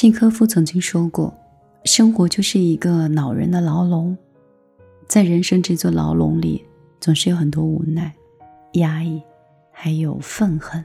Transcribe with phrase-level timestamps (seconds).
[0.00, 1.36] 契科夫曾经说过
[1.84, 4.16] ：“生活就是一个恼人的牢笼，
[5.08, 6.64] 在人生这座牢笼里，
[7.00, 8.14] 总是有很多无奈、
[8.74, 9.20] 压抑，
[9.72, 10.84] 还有愤恨。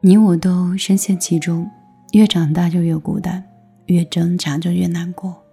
[0.00, 1.70] 你我都深陷其中，
[2.10, 3.44] 越长大就越孤单，
[3.86, 5.44] 越挣扎就越难过。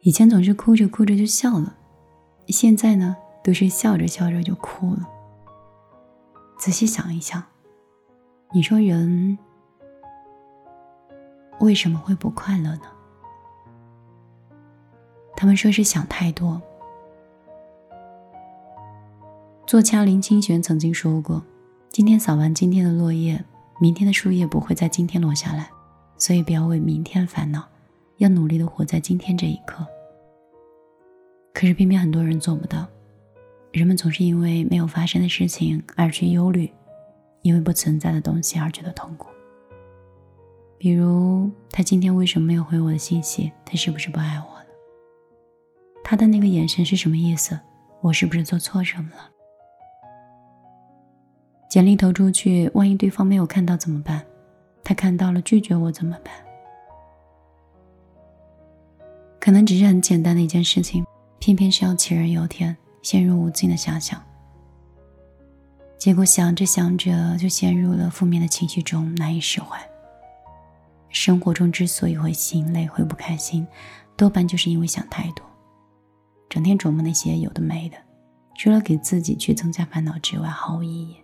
[0.00, 1.76] 以前总是哭着哭着就笑了，
[2.48, 5.08] 现在呢，都是笑着笑着就哭了。
[6.58, 7.40] 仔细想一想。”
[8.50, 9.36] 你说人
[11.60, 12.82] 为什么会不快乐呢？
[15.36, 16.60] 他们说是想太多。
[19.66, 21.42] 作家林清玄曾经说过
[21.92, 23.44] ：“今天扫完今天的落叶，
[23.78, 25.68] 明天的树叶不会在今天落下来，
[26.16, 27.62] 所以不要为明天烦恼，
[28.16, 29.86] 要努力的活在今天这一刻。”
[31.52, 32.86] 可是偏偏很多人做不到，
[33.72, 36.72] 人们总是因为没有发生的事情而去忧虑。
[37.48, 39.28] 因为不存在的东西而觉得痛苦，
[40.76, 43.50] 比如他今天为什么没有回我的信息？
[43.64, 44.66] 他是不是不爱我了？
[46.04, 47.58] 他的那个眼神是什么意思？
[48.02, 49.30] 我是不是做错什么了？
[51.70, 54.22] 简历投出去，万一对方没有看到怎么办？
[54.84, 56.34] 他看到了拒绝我怎么办？
[59.40, 61.02] 可能只是很简单的一件事情，
[61.38, 64.22] 偏偏是要杞人忧天，陷入无尽的遐想。
[65.98, 69.76] 结果想着想着就陷入了负面的情绪中，难以释怀。
[71.10, 73.66] 生活中之所以会心累、会不开心，
[74.16, 75.44] 多半就是因为想太多，
[76.48, 77.96] 整天琢磨那些有的没的，
[78.56, 81.16] 除了给自己去增加烦恼之外，毫无意义。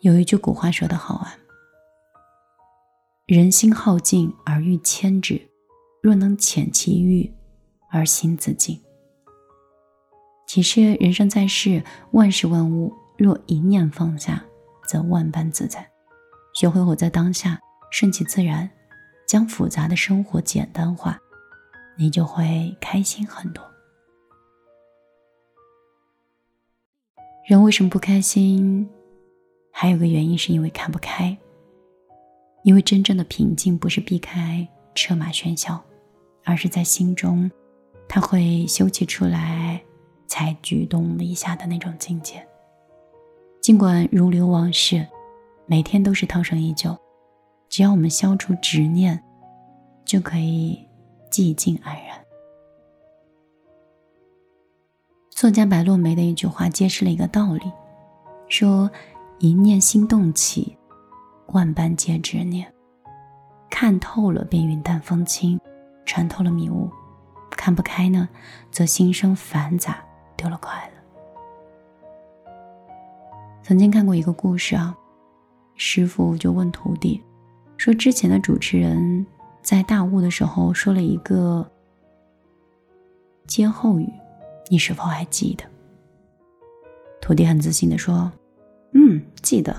[0.00, 1.36] 有一句古话说得好啊
[3.26, 5.50] ：“人心好静而欲牵之，
[6.02, 7.30] 若能遣其欲
[7.90, 8.80] 而心自静。”
[10.46, 14.44] 其实，人生在世，万事万物，若一念放下，
[14.86, 15.88] 则万般自在。
[16.54, 17.58] 学会活在当下，
[17.90, 18.70] 顺其自然，
[19.26, 21.18] 将复杂的生活简单化，
[21.96, 23.64] 你就会开心很多。
[27.48, 28.88] 人为什么不开心？
[29.72, 31.36] 还有个原因，是因为看不开。
[32.62, 35.82] 因为真正的平静，不是避开车马喧嚣，
[36.44, 37.50] 而是在心中，
[38.08, 39.82] 它会休憩出来。
[40.34, 42.44] 才举动了一下的那种境界。
[43.60, 45.06] 尽管如流往事，
[45.64, 46.98] 每天都是涛声依旧，
[47.68, 49.22] 只要我们消除执念，
[50.04, 50.76] 就可以
[51.30, 52.18] 寂静安然。
[55.30, 57.70] 作家白落梅的一句话揭示了一个道理：
[58.48, 58.90] 说
[59.38, 60.76] 一念心动起，
[61.52, 62.68] 万般皆执念。
[63.70, 65.60] 看透了便云淡风轻，
[66.04, 66.90] 穿透了迷雾；
[67.52, 68.28] 看不开呢，
[68.72, 70.04] 则心生繁杂。
[70.44, 72.52] 丢了快乐。
[73.62, 74.94] 曾经看过一个故事啊，
[75.74, 77.18] 师傅就问徒弟
[77.78, 79.24] 说：“之前的主持人
[79.62, 81.66] 在大雾的时候说了一个
[83.46, 84.06] 歇后语，
[84.68, 85.64] 你是否还记得？”
[87.22, 88.30] 徒弟很自信的说
[88.92, 89.74] ：“嗯，记得。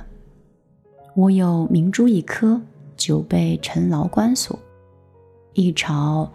[1.16, 2.60] 我有明珠一颗，
[2.98, 4.58] 久被陈牢关锁，
[5.54, 6.28] 一朝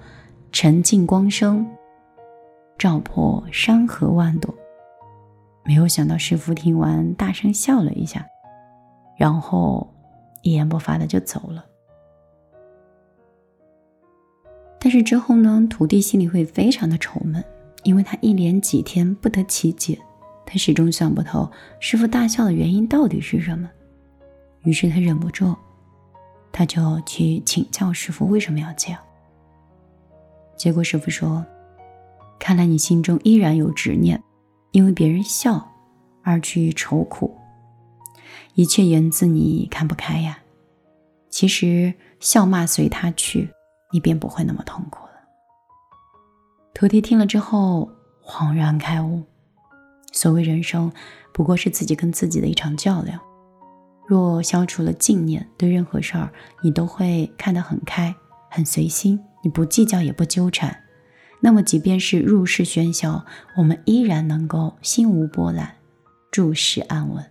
[0.52, 1.68] 沉静光生。”
[2.80, 4.54] 照破山河万朵，
[5.66, 8.26] 没有想到师傅听完大声笑了一下，
[9.18, 9.86] 然后
[10.40, 11.62] 一言不发的就走了。
[14.78, 17.44] 但是之后呢，徒弟心里会非常的愁闷，
[17.82, 19.98] 因为他一连几天不得其解，
[20.46, 23.70] 他始终想不透师傅大笑的原因到底是什么。
[24.62, 25.54] 于是他忍不住，
[26.50, 28.98] 他就去请教师傅为什么要这样。
[30.56, 31.44] 结果师傅说。
[32.40, 34.20] 看来你心中依然有执念，
[34.72, 35.72] 因为别人笑
[36.22, 37.36] 而去愁苦，
[38.54, 40.38] 一切源自你看不开呀。
[41.28, 43.50] 其实笑骂随他去，
[43.92, 45.12] 你便不会那么痛苦了。
[46.74, 47.88] 徒弟听了之后
[48.24, 49.22] 恍然开悟：
[50.10, 50.90] 所谓人生，
[51.32, 53.20] 不过是自己跟自己的一场较量。
[54.06, 56.32] 若消除了静念，对任何事儿
[56.62, 58.12] 你都会看得很开、
[58.50, 60.76] 很随心，你不计较也不纠缠。
[61.42, 63.24] 那么，即便是入世喧嚣，
[63.56, 65.74] 我们依然能够心无波澜，
[66.30, 67.24] 注视安稳。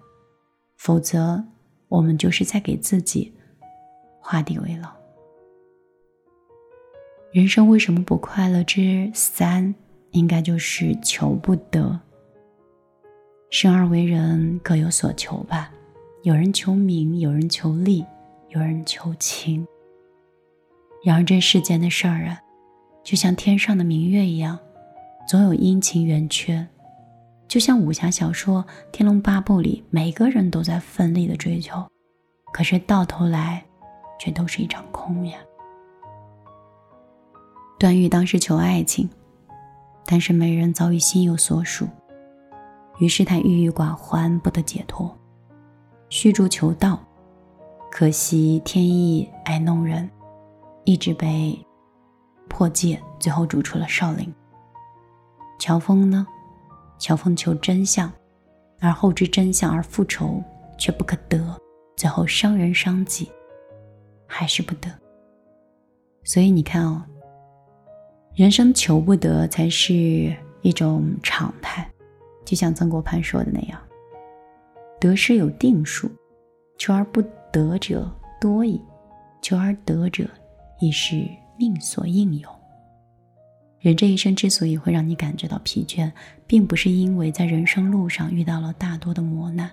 [0.77, 1.43] 否则，
[1.87, 3.31] 我们就是在给自己
[4.19, 4.89] 画地为牢。
[7.31, 8.63] 人生为什么不快乐？
[8.63, 9.75] 之三，
[10.11, 11.99] 应该就是求不得。
[13.51, 15.71] 生而为人，各有所求吧。
[16.23, 18.03] 有人求名，有人求利，
[18.49, 19.67] 有人求情。
[21.05, 22.41] 然而，这世间的事儿啊。
[23.03, 24.57] 就像天上的明月一样，
[25.27, 26.67] 总有阴晴圆缺，
[27.47, 31.83] 就像武侠小说《天龙八部》里，每个人都在奋力的追求，
[32.53, 33.63] 可是到头来，
[34.19, 35.39] 却都是一场空呀。
[37.79, 39.09] 段誉当时求爱情，
[40.05, 41.87] 但是美人早已心有所属，
[42.99, 45.09] 于是他郁郁寡欢，不得解脱。
[46.09, 46.99] 虚竹求道，
[47.89, 50.09] 可惜天意爱弄人，
[50.83, 51.57] 一直被
[52.49, 54.33] 破戒，最后逐出了少林。
[55.59, 56.27] 乔峰呢？
[56.97, 58.11] 乔峰求真相，
[58.81, 60.43] 而后知真相而复仇，
[60.77, 61.57] 却不可得，
[61.95, 63.31] 最后伤人伤己，
[64.27, 64.89] 还是不得。
[66.23, 67.01] 所以你看哦，
[68.35, 71.89] 人生求不得才是一种常态，
[72.43, 73.79] 就像曾国藩说的那样
[74.99, 76.09] ：“得失有定数，
[76.77, 77.21] 求而不
[77.51, 78.09] 得者
[78.41, 78.81] 多矣，
[79.41, 80.25] 求而得者
[80.79, 81.25] 亦是
[81.59, 82.49] 命所应有。”
[83.79, 86.11] 人这一生之所以会让你感觉到疲倦，
[86.47, 89.69] 并不是因为在人生路上遇到了大多的磨难，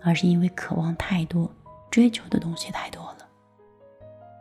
[0.00, 1.50] 而是因为渴望太多，
[1.90, 3.18] 追求的东西太多了。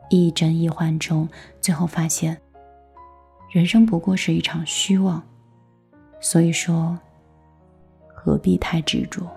[0.10, 1.28] 一真一幻中，
[1.60, 2.40] 最后发现，
[3.50, 5.22] 人生不过是一场虚妄。
[6.22, 6.98] 所以说，
[8.08, 9.30] 何必太执着？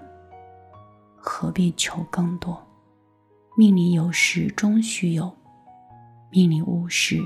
[1.16, 2.62] 何必求更多？
[3.56, 5.34] 命里有时终须有，
[6.30, 7.20] 命里无时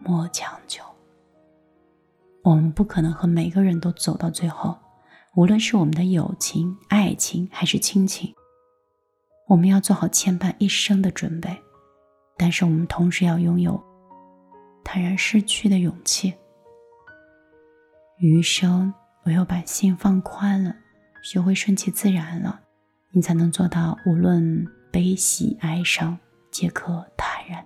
[0.00, 0.84] 莫强求。
[2.42, 4.76] 我们不可能和每个人都走到最后，
[5.36, 8.34] 无论是我们的友情、爱情还是亲情，
[9.46, 11.56] 我们要做好牵绊一生的准备。
[12.38, 13.78] 但是我们同时要拥有
[14.82, 16.32] 坦然失去的勇气。
[18.18, 18.92] 余生
[19.24, 20.74] 唯有把心放宽了，
[21.22, 22.60] 学会顺其自然了，
[23.12, 26.18] 你才能做到无论悲喜哀伤
[26.50, 27.62] 皆可坦然。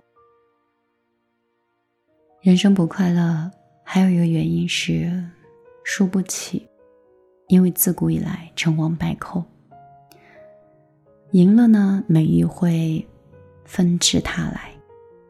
[2.45, 3.51] 人生不快乐。
[3.83, 5.11] 还有一个原因是
[5.83, 6.63] 输不起，
[7.47, 9.43] 因为自古以来成王败寇，
[11.31, 13.03] 赢了呢美玉会
[13.63, 14.69] 纷至沓来，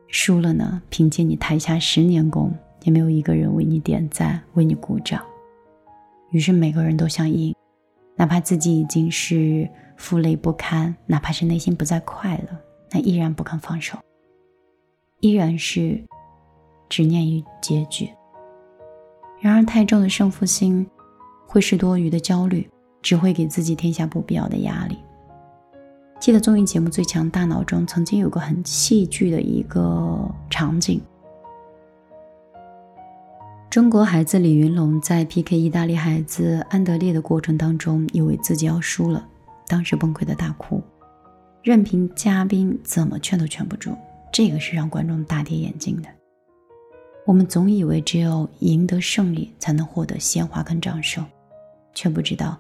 [0.10, 2.54] 输了呢凭借你台下十年功，
[2.84, 5.26] 也没有一个人为你点赞为你鼓掌。
[6.32, 7.56] 于是每个人都想赢，
[8.18, 9.66] 哪怕自己已经是
[9.96, 12.60] 负累不堪，哪怕是内心不再快乐，
[12.92, 13.98] 那依然不肯放手，
[15.22, 16.04] 依然是
[16.90, 18.10] 执念于结局。
[19.40, 20.86] 然而，太重的胜负心
[21.46, 22.70] 会是多余的焦虑，
[23.02, 24.98] 只会给自己添下不必要的压力。
[26.20, 30.18] 记得综艺节目《最强大脑》中曾经有个很戏剧的一个
[30.50, 31.00] 场景：
[33.70, 39.28] 中国孩子李云龙在 PK 意大利孩子安德烈的过程当中，以为自己要输了，
[39.68, 40.82] 当时崩溃的大哭，
[41.62, 43.94] 任凭嘉宾怎么劝都劝不住。
[44.32, 46.08] 这个是让观众大跌眼镜的。
[47.26, 51.26] 我们总以为只有赢得胜利才能获得鲜花跟掌声，
[51.96, 52.56] 却不知道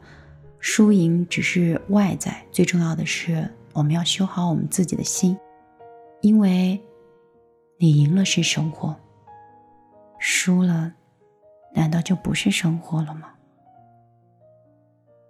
[0.59, 5.38] 输赢只是外在，最重要的是我们要修好我们自己的心。
[6.21, 6.81] 因为，
[7.77, 8.95] 你赢了是生活，
[10.17, 10.91] 输了，
[11.75, 13.29] 难道就不是生活了吗？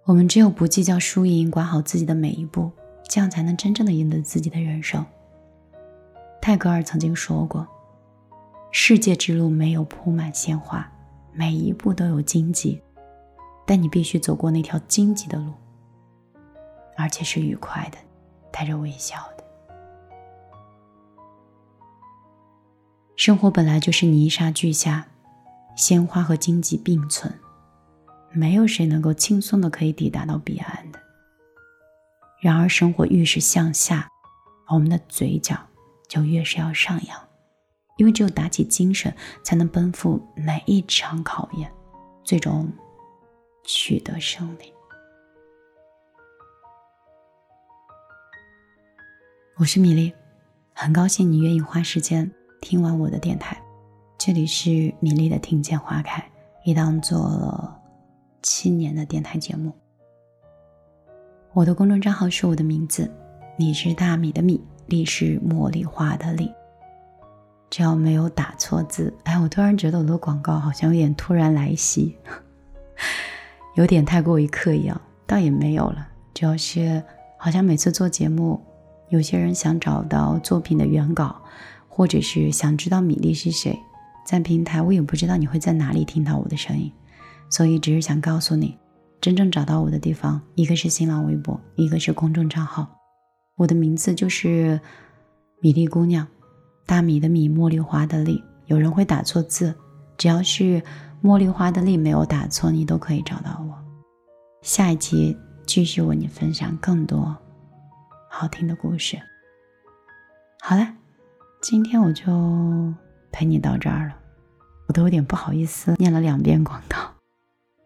[0.06, 2.72] 我们只有不计较输赢，管好自己的每一步，
[3.10, 5.06] 这样才能真正的赢得自己的人生。
[6.42, 7.68] 泰戈尔曾经说过。
[8.78, 10.86] 世界之路没有铺满鲜花，
[11.32, 12.84] 每一步都有荆棘，
[13.66, 15.54] 但你必须走过那条荆棘的路，
[16.98, 17.98] 而且是愉快的，
[18.52, 19.46] 带着微笑的。
[23.16, 25.08] 生活本来就是泥沙俱下，
[25.78, 27.34] 鲜花和荆棘并存，
[28.34, 31.00] 没有谁能够轻松的可以抵达到彼岸的。
[32.42, 34.10] 然而，生活越是向下，
[34.68, 35.58] 我们的嘴角
[36.10, 37.18] 就越是要上扬。
[37.98, 41.72] 因为只有打起精神，才能奔赴每一场考验，
[42.24, 42.70] 最终
[43.64, 44.74] 取得胜利。
[49.58, 50.14] 我是米粒，
[50.74, 53.58] 很高兴你愿意花时间听完我的电台。
[54.18, 56.22] 这里是米粒的听见花开，
[56.66, 57.82] 一档做了
[58.42, 59.72] 七年的电台节目。
[61.54, 63.10] 我的公众账号是我的名字，
[63.58, 66.52] 米是大米的米，粒是茉莉花的粒。
[67.76, 72.16] 只要没有打错字，哎，我突然觉得我的广告好像有点突然来袭，
[73.76, 76.08] 有点太过于刻意啊，倒也没有了。
[76.34, 77.04] 主要是
[77.38, 78.62] 好像每次做节目，
[79.10, 81.36] 有些人想找到作品的原稿，
[81.90, 83.78] 或者是想知道米粒是谁，
[84.26, 86.90] 在平台我也不知道你会在哪里听到我的声音，
[87.50, 88.78] 所以只是想告诉你，
[89.20, 92.88] 真正找到我的地方，一个是新浪微博，一个是公众账号，
[93.58, 94.80] 我的名字就是
[95.60, 96.26] 米粒姑娘。
[96.86, 99.74] 大米的米，茉莉花的莉，有人会打错字，
[100.18, 100.82] 只要是
[101.24, 103.76] 茉莉花的莉没有打错，你都可以找到我。
[104.62, 107.36] 下一集继续为你分享更多
[108.30, 109.20] 好听的故事。
[110.62, 110.88] 好了，
[111.62, 112.94] 今天我就
[113.32, 114.16] 陪你到这儿了，
[114.88, 116.98] 我都有点不好意思念了两遍广告，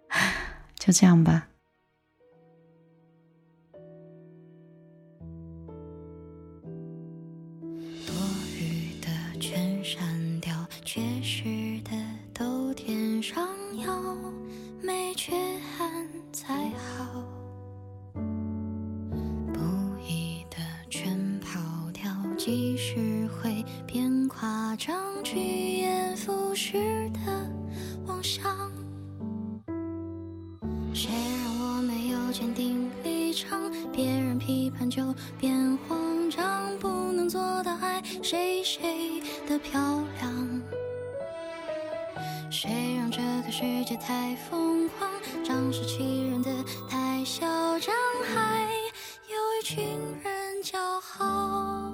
[0.79, 1.49] 就这样吧。
[16.79, 17.05] 好
[19.53, 19.59] 不
[20.07, 20.57] 易的
[20.89, 21.59] 全跑
[21.91, 27.51] 掉即使会变夸张趋炎附势的
[28.05, 28.71] 妄想
[30.93, 31.12] 谁
[31.43, 33.59] 让我没有坚定立场
[33.91, 39.79] 别人批判就变慌张不能做到爱谁谁的漂
[40.19, 40.19] 亮。
[42.50, 45.10] 谁让这个世界太疯狂，
[45.44, 46.50] 仗势欺人的
[46.90, 47.46] 太嚣
[47.80, 47.94] 张，
[48.34, 48.64] 还
[49.28, 49.86] 有一群
[50.24, 51.94] 人叫好。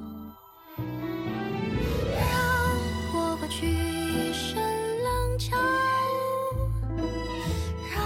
[2.17, 2.25] 让
[3.13, 4.55] 我过去一身
[5.03, 5.57] 冷傲，
[7.93, 7.97] 让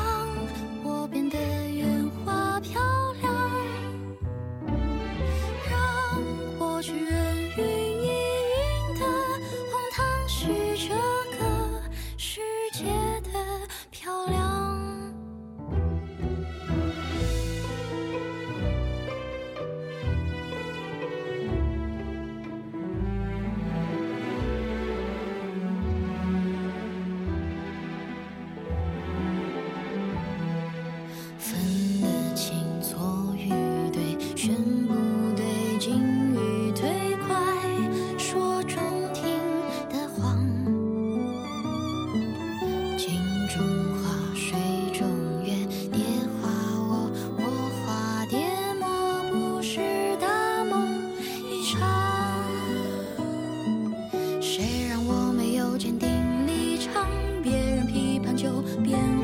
[0.83, 2.81] 我变得圆滑漂
[3.21, 3.31] 亮，
[5.69, 5.77] 让
[6.59, 7.63] 我去人云
[8.03, 9.05] 亦云的
[9.71, 11.08] 荒唐曲折。
[58.41, 59.18] 就变